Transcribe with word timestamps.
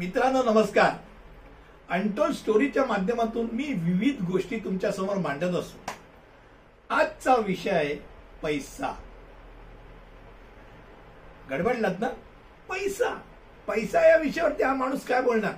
मित्रांनो 0.00 0.42
नमस्कार. 0.42 0.90
अनटोल 1.90 2.32
स्टोरीच्या 2.32 2.84
माध्यमातून 2.84 3.46
मी 3.52 3.72
विविध 3.72 4.24
गोष्टी 4.24 4.56
तुमच्यासमोर 4.56 5.16
मांडत 5.16 5.54
असतो. 5.54 5.92
आजचा 6.90 7.34
विषय 7.34 7.70
आहे 7.70 7.94
पैसा. 8.42 9.02
गडबडलात 11.50 11.94
ना 12.00 12.08
पैसा. 12.68 13.14
पैसा 13.66 14.08
या 14.08 14.16
विषयावरती 14.16 14.62
हा 14.62 14.74
माणूस 14.74 15.06
काय 15.06 15.22
बोलणार? 15.22 15.52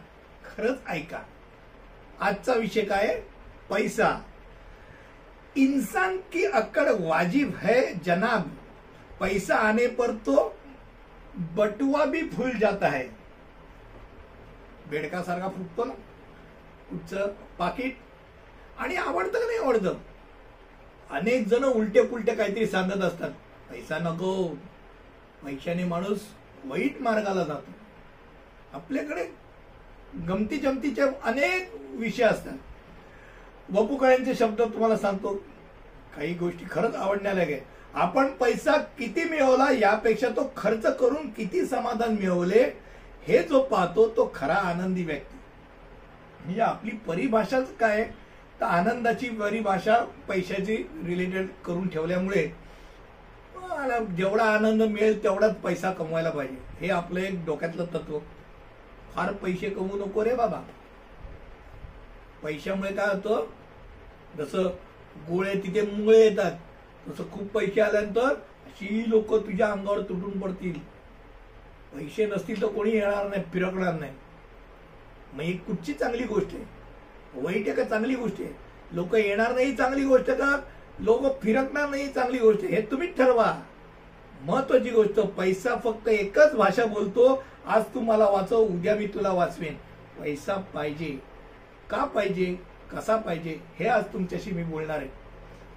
खरंच 0.44 0.78
ऐका. 0.88 1.22
आजचा 2.20 2.54
विषय 2.54 2.80
काय 2.80 3.20
पैसा. 3.70 4.22
इंसान 5.56 6.16
की 6.16 6.44
अक्कड़ 6.44 6.88
वाजिब 7.00 7.54
है 7.56 7.92
जनाब. 8.06 8.42
पैसा 9.20 9.54
आने 9.54 9.86
पर 9.86 10.10
तो 10.10 10.56
बटुआ 11.36 12.04
भी 12.04 12.22
फुल 12.22 12.50
जाता 12.60 12.88
है. 12.88 13.21
बेडकासारखा 14.92 15.48
फुटतो 15.48 15.84
ना 15.84 15.92
उच्च 16.92 17.14
पाकिट 17.58 17.96
आणि 18.78 18.96
आवडतं 18.96 19.38
का 19.38 19.46
नाही 19.46 19.58
आवडतं? 19.58 19.94
अनेक 21.10 21.46
जण 21.48 21.64
उलटे 21.64 22.02
पुलटे 22.02 22.34
काहीतरी 22.34 22.66
सांगत 22.66 23.02
असतात. 23.02 23.30
पैसा 23.70 23.98
नको. 23.98 24.48
पैशाने 25.42 25.84
माणूस 25.84 26.20
वाईट 26.64 27.00
मार्गाला 27.00 27.44
जातो. 27.44 27.72
आपल्याकडे 28.72 29.24
गमती 30.28 30.56
जमतीचे 30.56 31.02
अनेक 31.02 31.74
विषय 31.90 32.24
असतात. 32.24 32.52
वपुकळ्यांचे 33.70 34.34
शब्द 34.34 34.62
तुम्हाला 34.62 34.96
सांगतो. 34.96 35.34
काही 36.16 36.34
गोष्टी 36.34 36.64
खरंच 36.70 36.94
आवडण्यालायक 36.94 37.48
आहे 37.48 37.60
आपण 37.94 38.26
पैसा 38.32 38.76
किती 38.98 39.24
मिळवला 39.24 39.70
यापेक्षा 39.72 40.28
तो 40.28 40.52
खर्च 40.56 40.86
करून 40.96 41.30
किती 41.30 41.64
समाधान 41.66 42.12
मिळवले 42.12 42.91
हे 43.26 43.42
जो 43.42 43.60
पाहतो 43.62 44.08
तो 44.16 44.30
खरा 44.34 44.54
आनंदी 44.54 45.02
व्यक्ती. 45.04 45.36
म्हणजे 46.44 46.60
आपली 46.60 46.90
परिभाषाच 47.06 47.76
काय 47.76 48.02
तर 48.60 48.64
आनंदाची 48.66 49.28
परिभाषा 49.30 49.96
पैशाची 50.28 50.76
रिलेटेड 51.06 51.48
करून 51.64 51.88
ठेवल्यामुळे 51.88 52.46
जेवढा 54.16 54.44
आनंद 54.44 54.82
मिळेल 54.82 55.22
तेवढाच 55.22 55.56
पैसा 55.56 55.92
कमवायला 55.92 56.30
पाहिजे. 56.30 56.56
हे 56.80 56.90
आपलं 56.90 57.20
एक 57.20 57.44
डोक्यातलं 57.46 57.84
तत्व. 57.94 58.18
फार 59.14 59.32
पैसे 59.32 59.70
कमवू 59.70 59.96
नको 59.98 60.24
रे 60.24 60.34
बाबा. 60.34 60.60
पैशामुळे 62.42 62.92
काय 62.94 63.14
होतं? 63.14 63.46
जसं 64.36 64.68
गोळे 65.28 65.54
तिथे 65.54 65.82
मुळे 65.86 66.18
येतात 66.18 66.52
तसं 67.08 67.30
खूप 67.32 67.48
पैसे 67.54 67.80
आल्यानंतर 67.80 68.34
अशी 68.66 69.02
लोक 69.10 69.34
तुझ्या 69.36 69.70
अंगावर 69.72 70.00
तुटून 70.00 70.38
पडतील. 70.40 70.78
पैसे 71.94 72.26
नसतील 72.26 72.62
तर 72.62 72.66
कोणी 72.66 72.90
येणार 72.90 73.28
नाही 73.28 73.42
फिरकणार 73.52 73.94
नाही. 73.94 74.12
मग 75.34 75.40
ही 75.40 75.52
कुठची 75.52 75.92
चांगली 75.92 76.24
गोष्ट 76.24 76.54
आहे? 76.54 76.64
वाईट 77.34 77.68
आहे 77.68 77.76
का 77.76 77.84
चांगली 77.84 78.14
गोष्ट 78.14 78.40
आहे? 78.40 78.50
लोक 78.92 79.14
येणार 79.14 79.54
नाही 79.54 79.76
चांगली 79.76 80.04
गोष्ट 80.04 80.30
का? 80.30 80.60
लोक 81.00 81.40
फिरकणार 81.42 81.88
नाही 81.88 82.08
चांगली 82.08 82.38
गोष्ट 82.38 82.64
आहे. 82.64 82.74
हे 82.74 82.82
तुम्हीच 82.82 83.16
ठरवा. 83.16 83.62
महत्वाची 84.42 84.90
गोष्ट 84.90 85.20
पैसा 85.20 85.74
फक्त 85.74 86.08
एकच 86.08 86.54
भाषा 86.54 86.84
बोलतो 86.84 87.44
आज 87.66 87.82
तू 87.94 88.00
मला 88.00 88.28
वाचव 88.28 88.56
उद्या 88.56 88.94
मी 88.94 89.06
तुला 89.06 89.32
वाचवेन. 89.32 89.74
पैसा 90.20 90.54
पाहिजे. 90.54 91.18
का 91.90 92.04
पाहिजे? 92.04 92.54
कसा 92.92 93.16
पाहिजे? 93.16 93.60
हे 93.78 93.86
आज 93.88 94.04
तुमच्याशी 94.12 94.50
मी 94.50 94.62
बोलणार 94.62 94.98
आहे. 94.98 95.08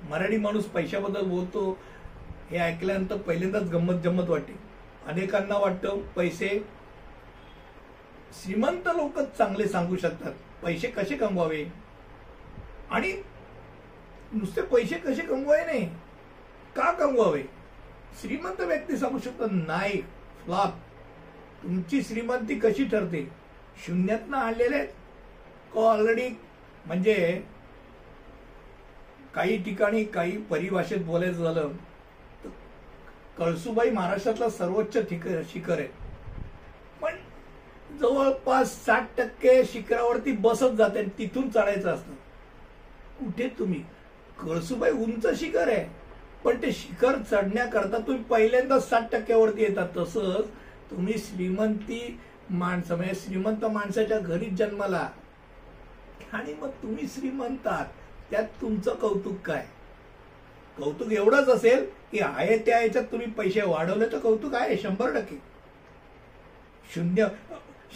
मराठी 0.09 0.37
माणूस 0.37 0.65
पैशाबद्दल 0.65 1.21
बोलतो 1.21 1.77
हे 2.51 2.57
ऐकल्यानंतर 2.57 3.17
पहिल्यांदाच 3.17 3.63
गंमत 3.63 3.93
जम्मत 3.93 4.29
वाटते 4.29 4.53
अनेकांना 5.07 5.57
वाटतं 5.57 6.01
पैसे 6.15 6.47
श्रीमंत 8.33 8.87
लोक 8.87 9.19
चांगले 9.37 9.67
सांगू 9.67 9.95
शकतात. 9.95 10.33
पैसे 10.63 10.87
कसे 10.87 11.15
कमवावे? 11.15 11.65
आणि 12.89 13.11
नुसते 14.33 14.61
पैसे 14.61 14.95
कसे 14.95 15.21
कमवावे 15.21 15.65
नाही? 15.65 15.85
का 16.75 16.91
कमवावे? 16.91 17.43
श्रीमंत 18.21 18.61
व्यक्ती 18.61 18.97
सांगू 18.97 19.19
शकतात 19.19 19.47
नाही 19.51 20.01
फ्लॉप 20.43 20.73
तुमची 21.63 22.01
श्रीमंती 22.01 22.59
कशी 22.59 22.85
ठरते? 22.85 23.27
शून्यातनं 23.85 24.37
आणलेले 24.37 24.85
ऑलरेडी 25.75 26.29
म्हणजे 26.85 27.41
काही 29.35 29.63
ठिकाणी 29.63 30.03
काही 30.03 30.37
परिभाषेत 30.37 30.99
बोलायचं 30.99 31.43
झालं 31.43 31.71
कळसुबाई 33.37 33.89
महाराष्ट्रातला 33.89 34.49
सर्वोच्च 34.49 34.97
शिखर 34.97 35.41
शिखर 35.53 35.79
आहे. 35.79 35.87
पण 37.01 37.15
जवळपास 37.97 38.85
साठ 38.85 39.09
टक्के 39.17 39.65
शिखरावरती 39.65 40.31
बसत 40.31 40.75
जाते 40.77 40.99
आणि 40.99 41.09
तिथून 41.17 41.49
चढायचं 41.49 41.89
असतं. 41.89 42.13
कुठे 43.19 43.49
तुम्ही? 43.59 43.83
कळसुबाई 44.41 44.91
उंच 44.91 45.39
शिखर 45.39 45.67
आहे. 45.67 45.85
पण 46.43 46.61
ते 46.61 46.71
शिखर 46.71 47.21
चढण्याकरता 47.31 47.97
तुम्ही 47.97 48.23
पहिल्यांदा 48.23 48.79
साठ 48.79 49.11
टक्क्यावरती 49.11 49.61
येतात. 49.61 49.89
तसंच 49.97 50.45
तुम्ही 50.91 51.13
श्रीमंती 51.17 52.19
माणसं 52.49 52.95
म्हणजे 52.95 53.15
श्रीमंत 53.15 53.65
माणसाच्या 53.65 54.19
घरीच 54.19 54.53
जन्माला. 54.53 55.09
आणि 56.33 56.53
मग 56.53 56.69
तुम्ही 56.69 57.07
श्रीमंतात 57.07 57.85
त्यात 58.31 58.47
तुमचं 58.61 58.95
कौतुक 58.95 59.37
काय? 59.45 59.65
कौतुक 60.77 61.11
एवढंच 61.11 61.49
असेल 61.49 61.85
की 62.11 62.19
आहे 62.19 62.57
त्या 62.57 62.79
याच्यात 62.81 63.03
तुम्ही 63.11 63.27
पैसे 63.31 63.61
वाढवले 63.61 64.05
तर 64.11 64.19
कौतुक 64.19 64.55
आहे 64.55 64.77
शंभर 64.77 65.13
टक्के. 65.15 65.35
शून्य 66.93 67.27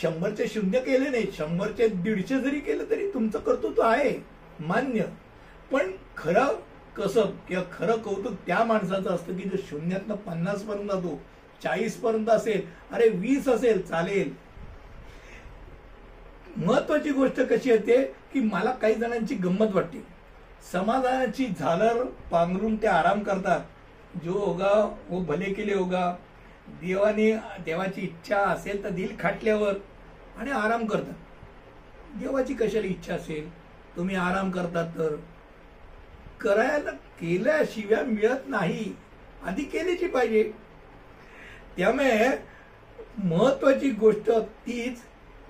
शंभरचे 0.02 0.48
शून्य 0.48 0.80
केले 0.80 1.10
नाही 1.10 1.26
शंभरचे 1.38 1.88
दीडशे 1.88 2.40
जरी 2.42 2.60
केले 2.60 2.90
तरी 2.90 3.10
तुमचं 3.14 3.40
कर्तृत्व 3.40 3.82
आहे 3.82 4.18
मान्य. 4.60 5.04
पण 5.72 5.92
खरं 6.18 6.60
कसं 6.98 7.32
किंवा 7.48 7.64
खरं 7.72 7.98
कौतुक 8.02 8.34
त्या 8.48 8.64
माणसाचं 8.64 9.10
असतं 9.10 9.38
की 9.38 9.50
जो 9.50 9.58
शून्यातनं 9.70 10.16
पन्नास 10.26 10.64
पर्यंत 10.64 10.90
जातो 10.90 11.20
चाळीस 11.64 11.96
पर्यंत 12.02 12.30
असेल 12.30 12.62
अरे 12.92 13.10
वीस 13.10 13.48
असेल 13.50 13.82
चालेल. 13.82 14.32
महत्वाची 16.58 17.12
गोष्ट 17.12 17.40
कशी 17.50 17.70
येते 17.70 18.02
की 18.34 18.40
मला 18.44 18.72
काही 18.72 18.96
जणांची 18.96 19.36
गंमत 19.36 19.76
वाटते. 19.76 20.04
समाधानाची 20.64 21.48
झालर 21.60 22.04
पांघरून 22.32 22.76
ते 22.76 22.88
आराम 22.88 23.24
करतात. 23.24 23.62
जो 24.24 24.32
होगा 24.32 24.74
वो 25.10 25.20
भले 25.20 25.54
केले 25.54 25.74
होगा. 25.74 26.16
देवाने 26.82 27.32
देवाची 27.66 28.02
इच्छा 28.02 28.38
असेल 28.38 28.84
तर 28.84 28.90
दिल 28.90 29.16
खाटल्यावर 29.20 29.74
आणि 30.38 30.52
आराम 30.52 30.86
करतात. 30.86 31.14
देवाची 32.20 32.54
कशाला 32.54 32.88
इच्छा 32.88 33.16
असेल? 33.16 33.50
तुम्ही 33.96 34.16
आराम 34.16 34.52
करतात 34.52 34.98
तर. 34.98 35.16
करायला 36.42 36.92
केल्याशिवाय 36.92 38.04
मिळत 38.04 38.48
नाही. 38.48 38.94
आधी 39.46 39.64
केलीची 39.64 40.08
पाहिजे. 40.08 40.52
त्यामुळे 41.78 42.30
महत्वाची 43.24 43.90
गोष्ट 43.90 44.30
तीच 44.68 45.00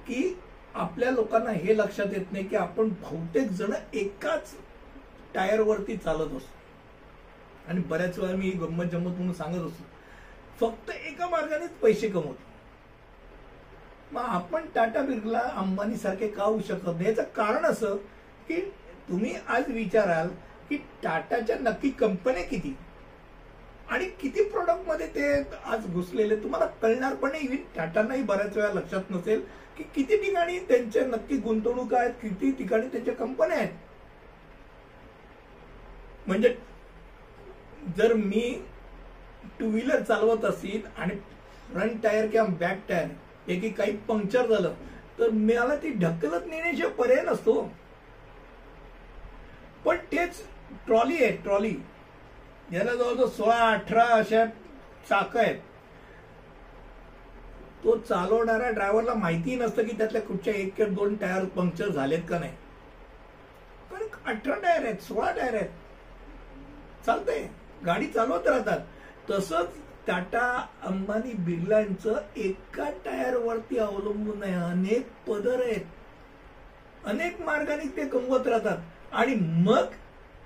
की 0.07 0.39
आपल्या 0.75 1.11
लोकांना 1.11 1.51
हे 1.51 1.77
लक्षात 1.77 2.13
येत 2.13 2.31
नाही 2.31 2.47
की 2.47 2.55
आपण 2.55 2.89
बहुतेक 3.01 3.49
जण 3.51 3.73
एकाच 3.93 4.53
टायरवरती 5.35 5.97
चालत 5.97 6.33
असतो. 6.37 6.57
आणि 7.67 7.79
बऱ्याच 7.79 8.19
वेळा 8.19 8.35
मी 8.35 8.49
गंमत 8.49 8.85
जम्मत 8.85 9.15
म्हणून 9.15 9.33
सांगत 9.33 9.67
असतो. 9.67 9.83
फक्त 10.59 10.91
एका 10.91 11.27
मार्गानेच 11.27 11.69
पैसे 11.69 12.07
कमवतो. 12.07 12.47
मग 14.11 14.21
आपण 14.21 14.65
टाटा 14.75 15.01
बिर्ला 15.01 15.39
अंबानी 15.39 15.95
सारखे 15.95 16.27
का 16.27 16.43
होऊ 16.43 16.61
शकत 16.61 16.87
नाही? 16.87 17.05
याचं 17.05 17.23
कारण 17.23 17.65
असं 17.65 17.95
की 18.47 18.61
तुम्ही 19.09 19.35
आज 19.47 19.71
विचाराल 19.71 20.27
की 20.69 20.77
टाटाच्या 21.03 21.55
नक्की 21.59 21.89
कंपन्या 21.89 22.43
किती? 22.43 22.75
आणि 23.89 24.05
किती 24.05 24.43
प्रोडक्टमध्ये 24.43 25.07
ते 25.07 25.33
आज 25.65 25.85
घुसलेले? 25.87 26.35
तुम्हाला 26.35 26.65
कळणार 26.65 27.15
पण 27.15 27.31
नाही 27.31 27.43
इव्हन 27.43 27.63
टाटांनाही 27.75 28.23
बऱ्याच 28.23 28.57
वेळा 28.57 28.73
लक्षात 28.73 29.11
नसेल 29.11 29.41
की 29.77 29.83
किती 29.83 30.17
ठिकाणी 30.17 30.59
त्यांच्या 30.59 31.05
नक्की 31.05 31.37
गुंतवणूक 31.37 31.93
आहेत 31.93 32.13
किती 32.13 32.51
ठिकाणी 32.51 32.87
त्यांच्या 32.87 33.13
कंपन्या 33.13 33.57
आहेत. 33.57 33.69
म्हणजे 36.29 36.55
जर 37.97 38.13
मी 38.13 38.41
टू 39.59 39.69
व्हीलर 39.69 40.01
चालवत 40.01 40.45
असेल 40.45 40.81
आणि 40.97 41.15
फ्रंट 41.69 42.01
टायर 42.03 42.27
किंवा 42.27 42.47
बॅक 42.59 42.79
टायर 42.89 43.51
एकी 43.51 43.69
काही 43.69 43.95
पंक्चर 44.07 44.47
झालं 44.47 44.73
तर 45.19 45.29
मला 45.29 45.75
ती 45.75 45.89
ढकलत 45.93 46.45
नेण्याशिवाय 46.47 46.91
पर्याय 46.93 47.23
नसतो. 47.25 47.61
पण 49.85 49.97
तेच 50.11 50.41
ट्रॉली 50.85 51.23
आहे 51.23 51.31
ट्रॉली 51.43 51.73
याला 52.71 52.93
जवळजवळ 52.93 53.27
सोळा 53.27 53.57
अठरा 53.71 54.03
अशा 54.15 54.45
चाक 55.09 55.37
आहेत. 55.37 55.55
तो 57.83 57.97
चालवणाऱ्या 57.99 58.69
ड्रायव्हरला 58.69 59.13
माहिती 59.15 59.55
नसतं 59.55 59.87
की 59.87 59.97
त्यातल्या 59.97 60.21
कुठच्या 60.21 60.53
एक 60.53 60.73
किंवा 60.75 60.93
दोन 60.95 61.15
टायर 61.17 61.45
पंक्चर 61.55 61.89
झालेत 61.89 62.23
का 62.29 62.39
नाही. 62.39 62.51
कारण 63.91 64.33
अठरा 64.33 64.55
टायर 64.55 64.85
आहेत 64.85 65.01
सोळा 65.03 65.31
टायर 65.31 65.53
आहेत. 65.53 65.69
चालतंय. 67.05 67.49
गाडी 67.85 68.07
चालवत 68.07 68.47
राहतात. 68.47 68.79
तसंच 69.31 69.67
टाटा 70.07 70.67
अंबानी 70.83 71.33
बिर्लांचं 71.33 72.21
एका 72.37 72.89
टायरवरती 72.89 73.77
अवलंबून 73.77 74.43
आहे. 74.43 74.53
अनेक 74.53 75.07
पदर 75.27 75.63
आहेत. 75.63 75.85
अनेक 77.05 77.41
मार्गाने 77.41 77.95
ते 77.97 78.07
कमवत 78.07 78.47
राहतात. 78.47 78.77
आणि 79.11 79.35
मग 79.35 79.85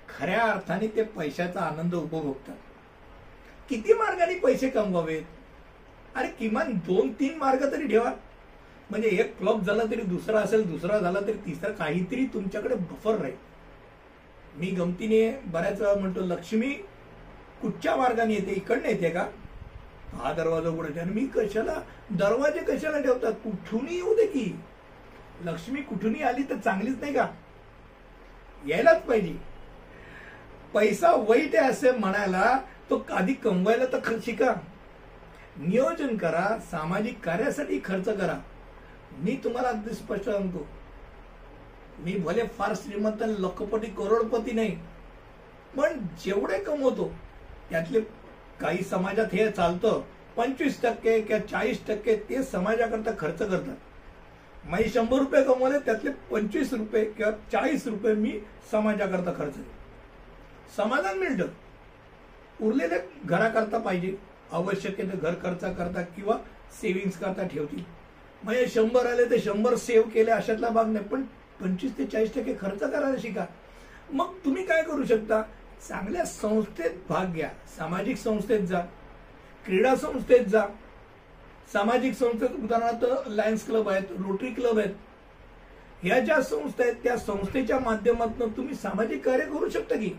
खऱ्या 0.08 0.42
अर्थाने 0.42 0.86
ते 0.86 1.02
पैशाचा 1.02 1.60
आनंद 1.60 1.94
उपभोगतात. 1.94 2.56
किती 3.68 3.92
मार्गाने 3.92 4.34
पैसे 4.34 4.68
कमवावेत? 4.68 5.22
अरे 6.14 6.28
किमान 6.28 6.72
दोन 6.72 7.12
तीन 7.12 7.38
मार्ग 7.38 7.72
तरी 7.72 7.88
ठेवा. 7.88 8.12
म्हणजे 8.90 9.08
एक 9.08 9.38
फ्लॉप 9.38 9.60
झाला 9.60 9.82
तरी 9.84 10.02
दुसरा 10.02 10.40
असेल 10.40 10.70
दुसरा 10.70 10.98
झाला 10.98 11.20
तरी 11.20 11.32
तिसरा 11.32 11.70
काहीतरी 11.70 12.26
तुमच्याकडे 12.26 12.74
बफर 12.74 13.14
राहील. 13.14 13.53
मी 14.54 14.66
गमतीने 14.66 15.40
बऱ्याच 15.44 15.80
वेळा 15.80 15.94
म्हणतो 15.94 16.20
लक्ष्मी 16.20 16.70
कुठच्या 17.62 17.96
मार्गाने 17.96 18.34
येते? 18.34 18.52
इकडनं 18.52 18.88
येते 18.88 19.10
का? 19.10 19.26
हा 20.14 20.32
दरवाजा 20.32 20.68
उघडायचा 20.68 21.00
आणि 21.00 21.10
मी 21.10 21.26
कशाला 21.26 21.80
दरवाजे 22.10 22.60
कशाला 22.60 23.00
ठेवतात? 23.00 23.32
कुठूनही 23.32 23.96
येऊ 23.96 24.14
दे 24.14 24.26
की. 24.26 24.60
लक्ष्मी 25.42 25.82
कुठूनही 25.82 26.22
आली 26.22 26.42
तर 26.42 26.56
चांगलीच 26.56 27.00
नाही 27.00 27.14
का? 27.14 27.28
यायलाच 28.66 29.02
पाहिजे. 29.02 29.34
पैसा 30.74 31.10
वाईट 31.10 31.56
आहे 31.56 31.70
असे 31.70 31.90
म्हणायला 31.90 32.58
तो 32.90 33.06
आधी 33.10 33.34
कमवायला 33.34 33.84
तर 33.84 33.98
खर्च 34.04 34.24
शिका. 34.24 34.54
नियोजन 35.56 36.16
करा 36.16 36.58
सामाजिक 36.70 37.24
कार्यासाठी 37.24 37.80
खर्च 37.84 38.08
करा. 38.08 38.38
मी 39.18 39.40
तुम्हाला 39.44 39.68
अगदी 39.68 39.94
स्पष्ट 39.94 40.24
सांगतो. 40.24 40.66
मी 41.98 42.12
भले 42.24 42.42
फार 42.58 42.74
श्रीमंत 42.76 43.22
आणि 43.22 43.34
लखपती 43.42 43.86
करोडपती 43.98 44.52
नाही 44.52 44.76
पण 45.76 45.98
जेवढे 46.24 46.58
कमवतो 46.64 47.10
त्यातले 47.70 48.00
काही 48.60 48.82
समाजात 48.84 49.32
हे 49.32 49.50
चालतं 49.50 50.00
पंचवीस 50.36 50.80
टक्के 50.82 51.20
किंवा 51.20 51.40
चाळीस 51.50 51.86
टक्के 51.86 52.16
ते 52.28 52.42
समाजाकरता 52.42 53.10
खर्च 53.18 53.38
करतात. 53.38 53.76
मी 54.64 54.88
शंभर 54.90 55.18
रुपये 55.18 55.42
कमवले 55.44 55.78
त्यातले 55.78 56.10
पंचवीस 56.30 56.72
रुपये 56.74 57.04
किंवा 57.06 57.30
चाळीस 57.52 57.86
रुपये 57.86 58.14
मी 58.14 58.38
समाजाकरता 58.70 59.32
खर्च 59.38 59.54
समाधान 60.76 61.18
मिळतं. 61.18 61.46
उरलेले 62.60 62.98
घराकरता 63.24 63.78
पाहिजे 63.78 64.14
आवश्यक 64.52 65.00
आहे 65.00 65.10
ते 65.12 65.16
घर 65.16 65.34
खर्चा 65.42 65.72
करता 65.72 66.02
किंवा 66.16 66.36
सेव्हिंग्स 66.80 67.18
करता 67.18 67.46
ठेवतील. 67.46 67.82
म्हणजे 68.42 68.66
शंभर 68.74 69.06
आले 69.06 69.24
तर 69.30 69.38
शंभर 69.44 69.74
सेव्ह 69.76 70.10
केले 70.10 70.30
अशातला 70.30 70.68
भाग 70.68 70.88
नाही 70.92 71.04
पण 71.08 71.22
पंचवीस 71.60 71.98
ते 71.98 72.04
चाळीस 72.06 72.34
टक्के 72.34 72.54
खर्च 72.60 72.80
करायला 72.80 73.16
शिका. 73.22 73.46
मग 74.12 74.32
तुम्ही 74.44 74.64
काय 74.64 74.82
करू 74.82 75.04
शकता? 75.04 75.42
चांगल्या 75.88 76.24
संस्थेत 76.24 76.90
भाग 77.08 77.32
घ्या. 77.32 77.48
सामाजिक 77.78 78.16
संस्थेत 78.16 78.60
जा. 78.60 78.80
क्रीडा 79.64 79.94
संस्थेत 79.94 80.44
जा. 80.46 80.64
सामाजिक 81.72 82.14
संस्थेत 82.14 82.48
उदाहरणार्थ 82.62 83.28
लायन्स 83.28 83.66
क्लब 83.66 83.88
आहेत 83.88 84.02
रोटरी 84.10 84.50
क्लब 84.50 84.78
आहेत. 84.78 84.94
ह्या 86.02 86.18
ज्या 86.20 86.40
संस्था 86.42 86.84
आहेत 86.84 86.94
त्या 86.94 87.16
संस्थेच्या 87.16 87.78
माध्यमातून 87.78 88.56
तुम्ही 88.56 88.74
सामाजिक 88.74 89.24
कार्य 89.24 89.44
करू 89.44 89.68
शकता 89.68 89.96
की? 89.96 90.10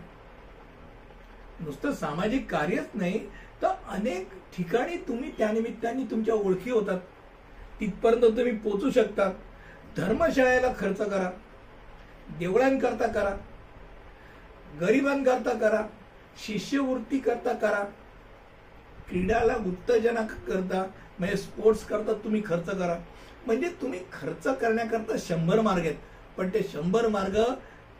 नुसतं 1.60 1.92
सामाजिक 1.92 2.50
कार्यच 2.50 2.86
नाही 2.94 3.18
तर 3.62 3.68
अनेक 3.88 4.28
ठिकाणी 4.56 4.96
तुम्ही 4.96 5.30
त्यानिमित्ताने 5.38 6.04
तुमच्या 6.10 6.34
ओळखी 6.34 6.70
होतात. 6.70 6.98
तिथपर्यंत 7.80 8.22
तुम्ही 8.22 8.56
पोचू 8.56 8.90
शकता 8.90 9.30
धर्मशाळेला 9.96 10.72
खर्च 10.78 10.96
करा 10.96 11.30
देवळांकरता 12.38 13.06
करा 13.06 13.34
गरिबांकरता 14.80 15.50
करा 15.50 15.82
शिष्यवृत्ती 16.46 17.18
करता 17.18 17.52
करा. 17.52 17.84
क्रीडाला 19.08 19.54
उत्तेजना 19.54 20.20
करता 20.22 20.90
म्हणजे 21.18 21.36
स्पोर्ट्स 21.36 21.84
करता 21.84 22.12
तुम्ही 22.12 22.42
खर्च 22.46 22.70
करा. 22.70 22.96
म्हणजे 23.46 23.68
तुम्ही 23.68 24.00
खर्च 24.12 24.46
करण्याकरता 24.58 25.16
शंभर 25.18 25.60
मार्ग 25.60 25.80
आहेत. 25.80 25.94
पण 26.36 26.48
ते 26.48 26.62
शंभर 26.72 27.08
मार्ग 27.08 27.38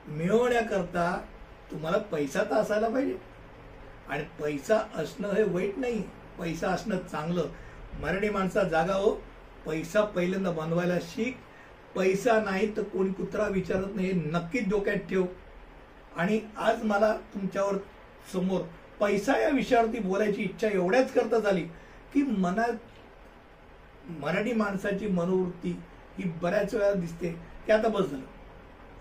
मिळवण्याकरता 0.06 1.24
तुम्हाला 1.70 1.98
पैसा 1.98 2.42
तर 2.42 2.54
असायला 2.54 2.88
पाहिजे. 2.88 3.16
आणि 4.08 4.24
पैसा 4.42 4.78
असणं 4.94 5.32
हे 5.32 5.42
वाईट 5.42 5.78
नाही. 5.78 6.02
पैसा 6.38 6.68
असणं 6.68 6.98
चांगलं. 6.98 7.48
मराठी 8.00 8.28
माणसा 8.28 8.62
जागा 8.62 8.94
हो. 8.94 9.14
पैसा 9.66 10.04
पहिल्यांदा 10.04 10.50
बनवायला 10.50 10.98
शिक. 11.02 11.36
पैसा 11.96 12.40
नाही 12.42 12.76
तर 12.76 12.82
कोणी 12.82 13.12
कुत्रा 13.12 13.46
विचारत 13.48 13.94
नाही. 13.94 14.08
हे 14.08 14.30
नक्कीच 14.30 14.68
डोक्यात 14.68 14.96
ठेव. 15.10 15.24
आणि 16.16 16.40
आज 16.56 16.82
मला 16.84 17.12
तुमच्यावर 17.34 17.76
समोर 18.32 18.60
पैसा 19.00 19.36
या 19.38 19.48
विषयावरती 19.48 19.98
बोलायची 19.98 20.42
इच्छा 20.42 20.68
एवढ्याच 20.68 21.12
करता 21.12 21.38
झाली 21.38 21.62
की 22.14 22.22
मनात 22.22 24.10
मराठी 24.20 24.52
माणसाची 24.52 25.06
मनोवृत्ती 25.06 25.70
ही 26.18 26.30
बऱ्याच 26.42 26.74
वेळा 26.74 26.92
दिसते. 26.92 27.30
की 27.66 27.72
आता 27.72 27.88
बस 27.88 28.10
झालं. 28.10 28.24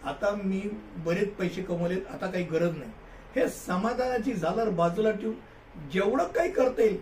आता 0.04 0.36
मी 0.44 0.62
बरेच 1.06 1.34
पैसे 1.36 1.62
कमवलेत 1.62 2.08
आता 2.12 2.28
काही 2.28 2.44
गरज 2.44 2.78
नाही. 2.78 2.92
हे 3.36 3.48
समाधानाची 3.50 4.34
झालर 4.34 4.70
बाजूला 4.70 5.12
ठेवून 5.12 5.90
जेवढं 5.94 6.28
काही 6.28 6.52
करता 6.52 6.82
येईल 6.82 7.00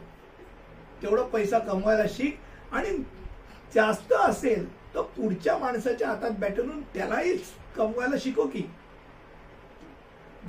तेवढं 1.02 1.24
पैसा 1.30 1.60
कमवायला 1.60 2.04
शिक. 2.10 2.38
आणि 2.72 2.98
जास्त 3.76 4.14
असेल 4.14 4.68
तर 4.96 5.02
पुढच्या 5.18 5.58
माणसाच्या 5.58 6.08
हातात 6.08 6.32
बॅटरून 6.40 6.82
त्यालाही 6.94 7.34
कमवायला 7.76 8.16
शिको 8.20 8.46
की. 8.48 8.64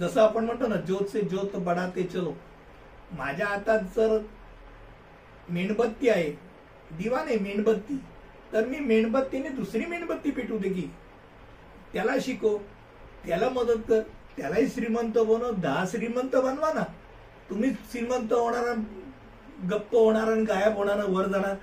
जसं 0.00 0.20
आपण 0.20 0.44
म्हणतो 0.44 0.66
ना 0.66 0.76
ज्योत 0.76 1.10
से 1.10 1.20
ज्योत 1.20 1.56
बडाते 1.56 2.02
चलो 2.02 2.32
माझ्या 3.12 3.46
हातात 3.46 3.80
जर 3.96 4.18
मेणबत्ती 5.48 6.08
आहे 6.08 6.30
दिवा 6.98 7.22
नाही 7.24 7.38
मेणबत्ती 7.38 7.96
तर 8.52 8.66
मी 8.66 8.78
मेणबत्तीने 8.78 9.48
दुसरी 9.48 9.84
मेणबत्ती 9.86 10.30
पेटू 10.30 10.58
दे 10.58 10.68
की. 10.68 10.88
त्याला 11.92 12.12
शिको 12.22 12.56
त्याला 13.26 13.48
मदत 13.48 13.80
कर 13.88 14.00
त्यालाही 14.36 14.66
श्रीमंत 14.68 15.18
बनव 15.18 15.50
दहा 15.52 15.84
श्रीमंत 15.90 16.36
बनवा 16.36 16.72
ना. 16.72 16.82
तुम्ही 17.50 17.70
श्रीमंत 17.92 18.32
होणार 18.32 18.74
गप्प 19.70 19.94
होणार 19.94 20.32
आणि 20.32 20.44
गायब 20.44 20.76
होणार 20.76 21.04
वर 21.06 21.26
जाणार 21.26 21.54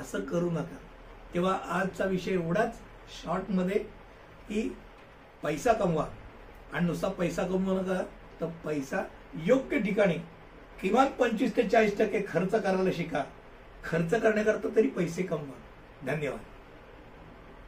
असं 0.00 0.20
करू 0.20 0.50
नका. 0.50 0.76
तेव्हा 1.34 1.58
आजचा 1.64 2.04
विषय 2.04 2.32
एवढाच. 2.32 2.78
शॉर्टमध्ये 3.24 3.78
की 4.48 4.76
पैसा 5.42 5.72
कमवा. 5.72 6.06
आणि 6.72 6.86
नुसता 6.86 7.08
पैसा 7.08 7.42
कमवू 7.42 7.80
नका 7.80 8.02
तर 8.40 8.46
पैसा 8.64 9.04
योग्य 9.34 9.80
ठिकाणी 9.80 10.14
किमान 10.80 11.06
पंचवीस 11.06 11.56
ते 11.56 11.68
चाळीस 11.68 11.98
टक्के 11.98 12.20
खर्च 12.28 12.50
करायला 12.50 12.92
शिका. 12.92 13.24
खर्च 13.84 14.14
करण्याकरता 14.14 14.68
तरी 14.76 14.88
पैसे 14.88 15.22
कमवा. 15.22 15.58
धन्यवाद. 16.06 16.40